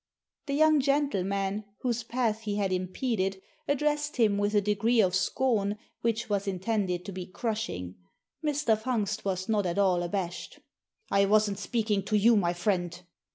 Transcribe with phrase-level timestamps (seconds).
[0.47, 5.77] The young gentleman whose path he had impeded addressed him with a degree of scorn
[6.01, 7.97] which was intended to be crushing.
[8.43, 8.75] Mr.
[8.75, 10.57] Fungst was not at all abashed.
[11.11, 12.99] "I wasn't speaking to you, my friend."